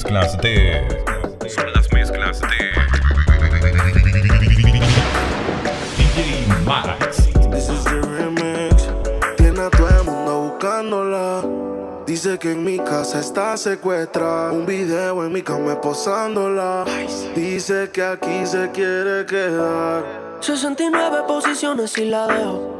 mezclas 0.00 0.40
de. 0.40 0.88
Son 1.48 1.72
las 1.74 1.92
mezclas 1.92 2.40
de. 2.40 2.46
DJ 5.96 6.46
Max. 6.64 7.28
This 7.50 7.68
is 7.68 7.84
the 7.84 8.00
remix. 8.00 8.88
Tiene 9.36 9.60
a 9.60 9.70
todo 9.70 9.88
el 9.88 10.04
mundo 10.04 10.40
buscándola. 10.52 11.42
Dice 12.06 12.38
que 12.38 12.52
en 12.52 12.64
mi 12.64 12.78
casa 12.78 13.20
está 13.20 13.56
secuestrada. 13.58 14.52
Un 14.52 14.64
video 14.64 15.24
en 15.24 15.32
mi 15.32 15.42
cama 15.42 15.78
posándola. 15.80 16.84
Dice 17.34 17.90
que 17.92 18.02
aquí 18.02 18.46
se 18.46 18.70
quiere 18.70 19.26
quedar. 19.26 20.38
69 20.40 21.24
posiciones 21.26 21.98
y 21.98 22.06
la 22.06 22.26
dejo. 22.26 22.79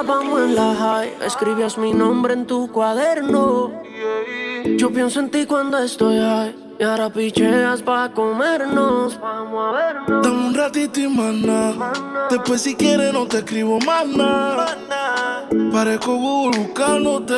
estábamos 0.00 0.40
en 0.42 0.54
la 0.54 0.74
high, 0.76 1.12
escribías 1.26 1.76
mi 1.76 1.92
nombre 1.92 2.32
en 2.32 2.46
tu 2.46 2.70
cuaderno. 2.70 3.72
Yo 4.76 4.92
pienso 4.92 5.18
en 5.18 5.28
ti 5.28 5.44
cuando 5.44 5.78
estoy 5.78 6.18
high. 6.18 6.54
Y 6.78 6.84
ahora 6.84 7.10
picheas 7.10 7.82
pa' 7.82 8.12
comernos. 8.12 9.18
Vamos 9.20 9.74
a 9.74 9.76
vernos. 9.76 10.22
Dame 10.22 10.46
un 10.46 10.54
ratito 10.54 11.00
y 11.00 11.08
mana. 11.08 11.72
Después, 12.30 12.62
si 12.62 12.76
quieres, 12.76 13.12
no 13.12 13.26
te 13.26 13.38
escribo 13.38 13.80
más 13.80 14.06
nada. 14.06 15.48
Parezco 15.72 16.14
Google 16.14 16.60
buscándote. 16.60 17.34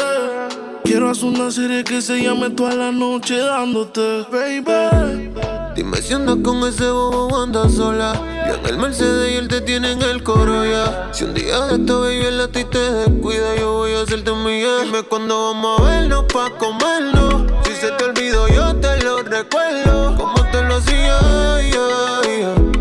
Quiero 0.85 1.09
hacer 1.09 1.31
una 1.31 1.51
serie 1.51 1.83
que 1.83 2.03
se 2.03 2.23
llame 2.23 2.51
toda 2.51 2.75
la 2.75 2.93
noche 2.93 3.39
dándote, 3.39 4.27
baby. 4.31 5.31
Dime 5.75 5.97
si 6.03 6.13
andas 6.13 6.37
con 6.45 6.59
ese 6.69 6.91
bobo 6.91 7.41
andas 7.41 7.73
sola. 7.73 8.40
En 8.51 8.67
el 8.67 8.79
Mercedes 8.79 9.33
y 9.33 9.37
él 9.37 9.47
te 9.47 9.61
tiene 9.61 9.93
en 9.93 10.03
el 10.03 10.25
coro 10.25 10.65
ya. 10.65 11.11
Si 11.13 11.23
un 11.23 11.35
día 11.35 11.67
de 11.67 11.77
esta 11.77 11.95
baby 11.95 12.41
a 12.41 12.49
ti 12.49 12.65
te 12.65 12.79
descuida, 12.79 13.55
yo 13.57 13.75
voy 13.75 13.93
a 13.95 14.03
hacerte 14.03 14.33
mía. 14.33 14.79
Dime 14.83 15.05
cuándo 15.05 15.53
vamos 15.53 15.81
a 15.81 15.85
vernos 15.85 16.25
pa' 16.25 16.51
comernos. 16.59 17.45
Si 17.65 17.75
se 17.77 17.93
te 17.93 18.05
olvidó, 18.05 18.49
yo 18.49 18.75
te 18.77 19.05
lo 19.05 19.23
recuerdo. 19.23 20.17
Como 20.17 20.45
te 20.51 20.63
lo 20.63 20.77
hacía, 20.77 21.19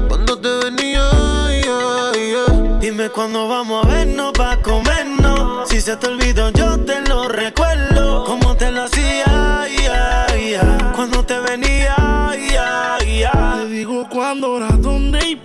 cuando 0.07 0.39
te 0.39 0.49
venía. 0.65 1.07
Dime 2.79 3.09
cuándo 3.09 3.47
vamos 3.47 3.85
a 3.85 3.89
vernos 3.89 4.33
pa' 4.33 4.57
comernos. 4.63 5.69
Si 5.69 5.81
se 5.81 5.95
te 5.97 6.07
olvidó, 6.07 6.49
yo 6.49 6.79
te 6.79 6.88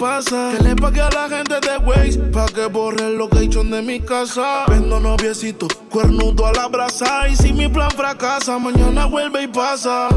Que 0.05 0.63
le 0.63 0.77
pague 0.77 1.01
a 1.01 1.09
la 1.09 1.31
gente 1.31 1.55
de 1.61 1.79
Waze 1.79 2.19
pa' 2.31 2.45
que 2.49 2.67
borre 2.67 3.07
el 3.07 3.17
location 3.17 3.71
de 3.71 3.81
mi 3.81 4.01
casa. 4.01 4.67
Vendo 4.69 5.01
noviecito, 5.01 5.67
cuernudo 5.89 6.45
a 6.47 6.53
la 6.53 6.69
brasa. 6.69 7.27
Y 7.27 7.37
si 7.37 7.55
mi 7.55 7.69
plan 7.69 7.91
fracasa, 7.91 8.59
mañana 8.59 9.07
vuelve 9.07 9.45
y 9.45 9.47
pasa. 9.47 10.09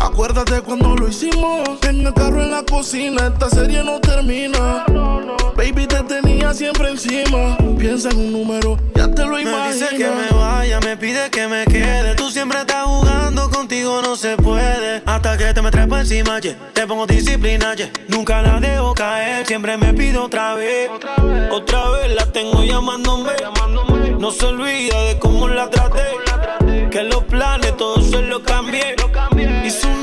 Acuérdate 0.00 0.60
cuando 0.62 0.96
lo 0.96 1.08
hicimos. 1.08 1.68
En 1.82 2.06
el 2.06 2.14
carro 2.14 2.42
en 2.42 2.50
la 2.50 2.62
cocina, 2.62 3.26
esta 3.28 3.48
serie 3.50 3.82
no 3.82 4.00
termina. 4.00 4.84
Baby, 5.56 5.86
te 5.86 6.02
tenía 6.04 6.54
siempre 6.54 6.90
encima. 6.90 7.56
Piensa 7.78 8.10
en 8.10 8.18
un 8.18 8.32
número, 8.32 8.78
ya 8.94 9.10
te 9.10 9.22
lo 9.22 9.32
Me 9.32 9.42
imaginas. 9.42 9.74
dice 9.74 9.88
que 9.96 10.08
me 10.08 10.28
vaya, 10.38 10.80
me 10.80 10.96
pide 10.96 11.30
que 11.30 11.48
me 11.48 11.64
quede. 11.64 12.14
Tú 12.14 12.30
siempre 12.30 12.60
estás 12.60 12.84
jugando, 12.84 13.50
contigo 13.50 14.00
no 14.02 14.16
se 14.16 14.36
puede. 14.36 15.02
Hasta 15.04 15.36
que 15.36 15.52
te 15.52 15.62
me 15.62 15.70
trepo 15.70 15.96
encima, 15.96 16.40
yeah. 16.40 16.56
te 16.72 16.86
pongo 16.86 17.06
disciplina, 17.06 17.74
yeah. 17.74 17.90
nunca 18.08 18.40
la 18.42 18.60
dejo 18.60 18.94
caer. 18.94 19.46
Siempre 19.46 19.76
me 19.76 19.92
pido 19.94 20.24
otra 20.24 20.54
vez, 20.54 20.90
otra 21.50 21.90
vez 21.90 22.14
la 22.14 22.26
tengo 22.30 22.62
llamándome. 22.62 23.32
No 24.18 24.30
se 24.30 24.46
olvida 24.46 25.00
de 25.04 25.18
cómo 25.18 25.48
la 25.48 25.68
traté. 25.70 26.02
Que 26.90 27.02
los 27.02 27.24
planes 27.24 27.76
todos 27.76 28.10
se 28.10 28.22
los 28.22 28.40
cambié. 28.40 28.96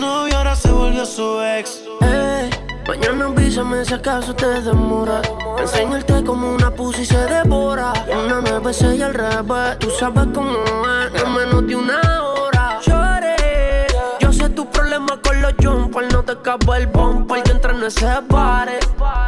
Novio 0.05 0.37
ahora 0.37 0.55
se 0.55 0.71
volvió 0.71 1.03
su 1.03 1.41
ex. 1.41 1.81
Eh, 2.01 2.49
mañana 2.87 3.25
avísame 3.25 3.83
si 3.83 3.93
acaso 3.95 4.35
te 4.35 4.61
demora. 4.61 5.19
Enseñarte 5.59 6.23
como 6.23 6.53
una 6.53 6.69
pussy 6.69 7.05
se 7.05 7.17
devora. 7.17 7.91
Una 8.07 8.39
nueve 8.41 8.71
y 8.97 9.01
al 9.01 9.13
revés. 9.15 9.79
Tú 9.79 9.89
sabes 9.99 10.27
cómo 10.33 10.53
es, 10.53 11.23
en 11.23 11.33
menos 11.33 11.67
de 11.67 11.75
una 11.75 11.99
hora. 12.23 12.79
Lloré. 12.85 13.87
Yo 14.19 14.31
sé 14.31 14.49
tu 14.49 14.69
problema 14.69 15.19
con 15.23 15.24
los 15.45 15.53
jumpers. 15.63 16.13
No 16.13 16.23
te 16.23 16.33
acabo 16.33 16.75
el 16.75 16.87
bumper. 16.87 17.43
Que 17.43 17.51
entra 17.51 17.73
no 17.73 17.89
se 17.89 18.07
pare. 18.27 18.79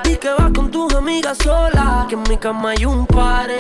Y 0.06 0.18
que 0.18 0.30
vas 0.30 0.52
con 0.54 0.72
tus 0.72 0.94
amigas 0.96 1.38
solas. 1.38 2.08
Que 2.08 2.16
en 2.16 2.24
mi 2.24 2.38
cama 2.38 2.72
hay 2.72 2.86
un 2.86 3.06
pare. 3.06 3.58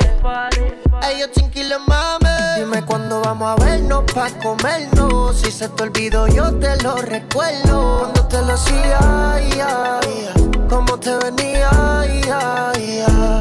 Ellos 1.09 1.31
chinquiles 1.33 1.79
mame. 1.87 2.27
Dime 2.57 2.83
cuándo 2.83 3.21
vamos 3.21 3.47
a 3.49 3.63
vernos 3.63 4.03
pa' 4.13 4.29
comernos. 4.41 5.37
Si 5.37 5.51
se 5.51 5.69
te 5.69 5.83
olvidó, 5.83 6.27
yo 6.27 6.53
te 6.55 6.75
lo 6.83 6.95
recuerdo. 6.97 7.99
Cuando 7.99 8.27
te 8.27 8.41
lo 8.41 8.53
hacía, 8.53 8.97
ay, 9.33 9.61
ay. 9.61 10.57
Cómo 10.69 10.97
te 10.97 11.15
venía, 11.17 11.69
ay. 11.71 12.21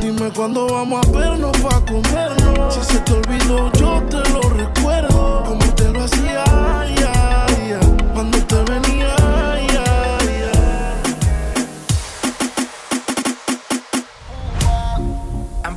Dime 0.00 0.30
cuándo 0.32 0.66
vamos 0.68 1.06
a 1.06 1.10
vernos 1.10 1.56
pa' 1.58 1.80
comernos. 1.86 2.74
Si 2.74 2.80
se 2.84 2.98
te 3.00 3.12
olvidó, 3.14 3.72
yo 3.72 4.02
te 4.10 4.28
lo 4.30 4.40
recuerdo. 4.50 5.44
Como 5.46 5.74
te 5.74 5.88
lo 5.90 6.04
hacía, 6.04 6.44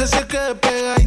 que 0.00 0.06
se 0.06 0.26
quede 0.26 0.54
pegada 0.54 0.99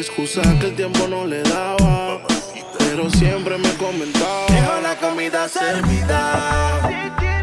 excusa 0.00 0.40
que 0.58 0.68
el 0.68 0.76
tiempo 0.76 1.06
no 1.08 1.26
le 1.26 1.42
daba. 1.42 2.20
Pero 2.78 3.10
siempre 3.10 3.58
me 3.58 3.68
comentaba. 3.74 4.46
Deja 4.48 4.80
la 4.80 4.96
comida 4.96 5.48
servida. 5.48 6.80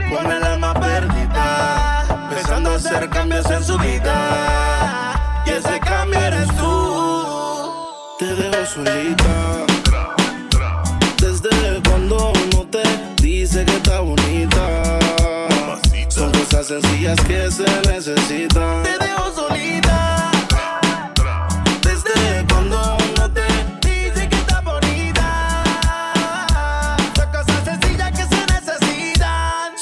Con 0.10 0.32
el 0.32 0.44
alma 0.44 0.74
perdida. 0.74 2.30
Pensando 2.30 2.72
hacer 2.72 3.10
cambios 3.10 3.50
en 3.52 3.64
su 3.64 3.78
vida. 3.78 5.44
Y 5.46 5.50
ese 5.52 5.80
cambio 5.80 6.20
eres 6.20 6.48
tú. 6.58 7.74
Te 8.20 8.26
dejo 8.26 8.66
solita. 8.66 9.66
Desde 11.22 11.82
cuando 11.88 12.32
uno 12.32 12.68
te 12.68 12.84
dice 13.22 13.66
que 13.66 13.76
está 13.76 14.00
bonita. 14.00 15.00
Son 16.10 16.32
cosas 16.32 16.68
sencillas 16.68 17.20
que 17.22 17.52
se 17.52 17.66
necesitan. 17.88 18.84
Te 18.84 18.98
dejo 18.98 19.32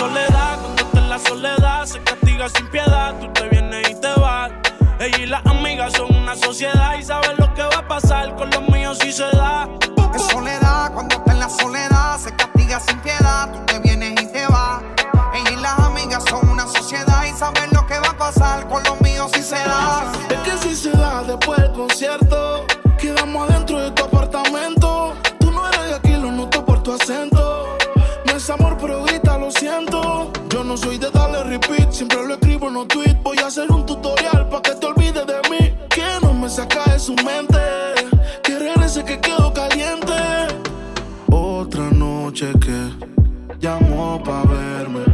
soledad, 0.00 0.58
cuando 0.60 0.82
está 0.82 0.98
en 0.98 1.10
la 1.10 1.18
soledad, 1.18 1.84
se 1.84 2.02
castiga 2.02 2.48
sin 2.48 2.66
piedad. 2.68 3.14
Tú 3.20 3.26
te 3.34 3.48
vienes 3.50 3.90
y 3.90 3.94
te 4.00 4.12
vas. 4.18 4.50
Ella 4.98 5.18
y 5.18 5.26
las 5.26 5.44
amigas 5.44 5.92
son 5.92 6.14
una 6.16 6.34
sociedad 6.34 6.94
y 6.98 7.02
saben 7.02 7.36
lo 7.38 7.52
que 7.52 7.62
va 7.62 7.78
a 7.84 7.86
pasar 7.88 8.34
con 8.36 8.48
los 8.50 8.66
míos 8.70 8.98
si 9.02 9.12
se 9.12 9.28
da. 9.36 9.68
Es 10.14 10.22
soledad, 10.22 10.92
cuando 10.94 11.16
está 11.16 11.32
en 11.32 11.38
la 11.38 11.50
soledad, 11.50 12.18
se 12.18 12.34
castiga 12.34 12.80
sin 12.80 12.98
piedad. 13.00 13.52
Tú 13.52 13.58
te 13.66 13.78
vienes 13.80 14.12
y 14.22 14.26
te 14.32 14.46
vas. 14.46 14.82
Ella 15.34 15.50
y 15.50 15.56
las 15.56 15.78
amigas 15.78 16.24
son 16.30 16.48
una 16.48 16.66
sociedad 16.66 17.24
y 17.24 17.38
saben 17.38 17.68
lo 17.72 17.86
que 17.86 17.98
va 17.98 18.08
a 18.08 18.16
pasar 18.16 18.66
con 18.68 18.82
los 18.84 18.98
míos 19.02 19.30
si 19.34 19.42
se 19.42 19.56
da. 19.56 20.10
Es 20.30 20.38
que 20.38 20.56
si 20.62 20.74
se 20.74 20.92
da 20.92 21.22
después 21.24 21.58
del 21.60 21.72
concierto, 21.72 22.64
quedamos 22.98 23.50
adentro 23.50 23.78
de 23.78 23.90
tu 23.90 24.04
apartamento. 24.04 25.14
Tú 25.38 25.50
no 25.52 25.68
eres 25.68 25.84
de 25.90 25.94
aquí, 25.94 26.12
lo 26.16 26.32
noto 26.32 26.64
por 26.64 26.82
tu 26.82 26.94
acento. 26.94 27.76
No 28.24 28.32
es 28.32 28.50
amor, 28.50 28.76
pero 28.80 29.02
grita, 29.04 29.19
Yo 30.48 30.62
no 30.62 30.76
soy 30.76 30.96
de 30.96 31.10
darle 31.10 31.42
repeat, 31.42 31.90
siempre 31.90 32.24
lo 32.24 32.34
escribo 32.34 32.68
en 32.68 32.74
los 32.74 32.86
tweets. 32.86 33.20
Voy 33.24 33.36
a 33.38 33.48
hacer 33.48 33.70
un 33.72 33.84
tutorial 33.84 34.48
para 34.48 34.62
que 34.62 34.74
te 34.76 34.86
olvides 34.86 35.26
de 35.26 35.50
mí. 35.50 35.74
Que 35.88 36.04
no 36.22 36.32
me 36.32 36.48
saca 36.48 36.84
de 36.92 36.98
su 37.00 37.14
mente. 37.16 37.58
Que 38.44 38.58
regrese 38.58 39.04
que 39.04 39.18
quedo 39.18 39.52
caliente. 39.52 40.12
Otra 41.28 41.90
noche 41.90 42.52
que 42.60 42.90
llamó 43.58 44.22
pa' 44.22 44.44
verme. 44.44 45.04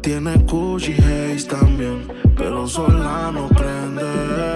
Tiene 0.00 0.36
Gucci 0.38 0.94
Haze 0.94 1.46
también, 1.46 2.08
pero 2.36 2.66
sola 2.66 3.30
no 3.32 3.48
prende. 3.48 4.02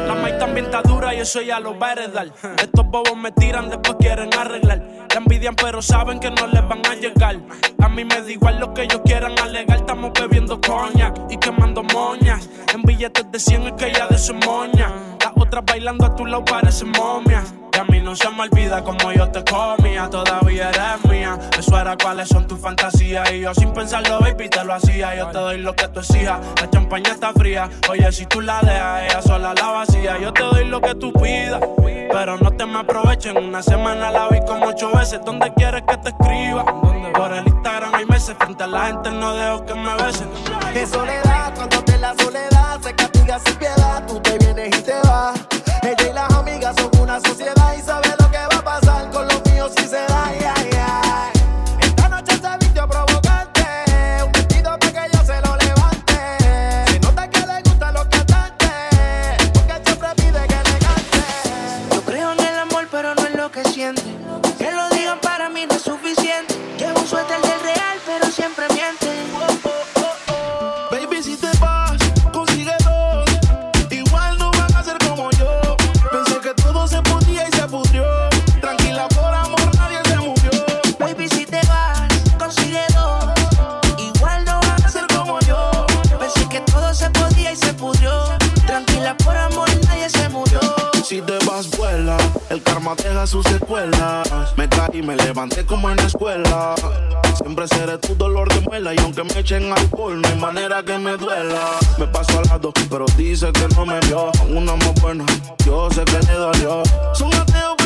La 0.07 0.15
maíz 0.15 0.39
también 0.39 0.67
está 0.67 0.83
dura 0.83 1.15
y 1.15 1.19
eso 1.19 1.41
ya 1.41 1.61
lo 1.61 1.79
va 1.79 1.89
a 1.89 1.93
heredar. 1.93 2.29
Estos 2.59 2.87
bobos 2.87 3.17
me 3.17 3.33
tiran, 3.33 3.69
después 3.69 3.97
quieren 3.99 4.31
arreglar. 4.35 4.83
La 5.11 5.17
envidian, 5.17 5.55
pero 5.55 5.83
saben 5.83 6.21
que 6.21 6.31
no 6.31 6.47
les 6.47 6.67
van 6.69 6.85
a 6.87 6.95
llegar. 6.95 7.37
A 7.83 7.89
mí 7.89 8.05
me 8.05 8.21
da 8.21 8.31
igual 8.31 8.61
lo 8.61 8.75
que 8.75 8.83
ellos 8.83 9.01
quieran 9.05 9.39
alegar. 9.39 9.79
Estamos 9.79 10.13
bebiendo 10.19 10.61
coñac 10.61 11.19
y 11.31 11.37
quemando 11.39 11.83
moñas. 11.83 12.49
En 12.75 12.83
billetes 12.83 13.31
de 13.31 13.39
100 13.39 13.63
es 13.63 13.73
que 13.73 13.93
ya 13.93 14.07
de 14.07 14.19
su 14.19 14.35
moña. 14.35 14.93
Las 15.21 15.33
otras 15.37 15.65
bailando 15.65 16.07
a 16.07 16.15
tu 16.15 16.27
lado 16.27 16.45
parecen 16.45 16.91
momias. 16.91 17.55
Y 17.75 17.79
a 17.79 17.85
mí 17.85 18.01
no 18.01 18.17
se 18.17 18.31
me 18.31 18.43
olvida 18.43 18.83
como 18.83 19.13
yo 19.13 19.31
te 19.31 19.45
comía, 19.45 20.09
todavía 20.09 20.71
eres 20.71 21.05
mía. 21.11 21.39
Eso 21.59 21.79
era 21.79 21.95
cuáles 21.97 22.29
son 22.29 22.47
tus 22.47 22.59
fantasías. 22.59 23.31
Y 23.33 23.41
yo 23.41 23.53
sin 23.55 23.73
pensarlo, 23.73 24.19
baby, 24.21 24.49
te 24.49 24.65
lo 24.65 24.75
hacía. 24.75 25.15
Yo 25.15 25.27
te 25.29 25.39
doy 25.39 25.59
lo 25.59 25.75
que 25.75 25.87
tú 25.89 26.01
exijas. 26.01 26.41
La 26.61 26.71
champaña 26.71 27.13
está 27.13 27.33
fría. 27.33 27.69
Oye, 27.89 28.11
si 28.13 28.27
tú 28.27 28.41
la 28.41 28.61
dejas, 28.61 29.03
ella 29.05 29.23
sola 29.23 29.55
la 29.55 29.67
vacía. 29.69 30.19
Yo 30.19 30.33
te 30.33 30.43
doy 30.43 30.65
lo 30.65 30.81
que 30.81 30.95
tú 30.95 31.13
pidas. 31.13 31.61
Pero 32.11 32.37
no 32.39 32.51
te 32.53 32.67
me 32.67 32.79
aprovechen. 32.81 33.37
Una 33.37 33.63
semana 33.63 34.11
la 34.11 34.29
vi 34.29 34.41
como 34.47 34.67
ocho 34.67 34.91
veces. 34.93 35.21
¿Dónde 35.25 35.53
quieres 35.55 35.83
que 35.87 35.97
te 35.99 36.09
escriba? 36.11 36.65
Por 37.15 37.33
el 37.33 37.47
Instagram 37.47 37.95
hay 37.95 38.07
meses. 38.07 38.37
Frente 38.39 38.65
a 38.65 38.67
la 38.67 38.87
gente 38.87 39.11
no 39.11 39.35
dejo 39.35 39.65
que 39.65 39.75
me 39.75 39.95
besen. 40.03 40.29
Que 40.73 40.87
soledad, 40.87 41.55
cuando 41.55 41.83
te 41.85 41.99
la 41.99 42.15
soledad 42.15 42.81
se 42.81 42.95
castiga 42.95 43.39
sin 43.41 43.55
piedad, 43.57 44.07
tú 44.07 44.21
te 44.21 44.39
vienes 44.39 44.69
y 44.69 44.83
te 44.83 44.95
vas. 45.05 45.56
El 92.57 92.63
karma 92.63 92.95
deja 92.95 93.27
sus 93.27 93.45
secuelas. 93.45 94.57
Me 94.57 94.67
caí 94.67 95.01
y 95.01 95.03
me 95.03 95.15
levanté 95.15 95.67
como 95.67 95.91
en 95.91 95.99
la 95.99 96.05
escuela. 96.05 96.75
Siempre 97.35 97.69
seré 97.69 97.99
tu 97.99 98.15
dolor 98.15 98.49
de 98.49 98.63
muela. 98.63 98.95
Y 98.95 98.99
aunque 99.01 99.25
me 99.25 99.41
echen 99.41 99.71
alcohol, 99.71 100.23
no 100.23 100.27
hay 100.27 100.37
manera 100.37 100.83
que 100.83 100.97
me 100.97 101.19
duela. 101.19 101.73
Me 101.99 102.07
paso 102.07 102.39
al 102.39 102.49
lado, 102.49 102.73
pero 102.89 103.05
dice 103.15 103.53
que 103.53 103.69
no 103.75 103.85
me 103.85 104.01
vio. 104.07 104.31
Una 104.49 104.75
más 104.75 104.95
buena, 105.03 105.27
yo 105.67 105.91
sé 105.91 106.03
que 106.07 106.19
le 106.19 106.33
dolió. 106.33 106.83
Son 107.13 107.35
ateos, 107.35 107.77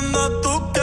cuando 0.00 0.40
tú 0.40 0.79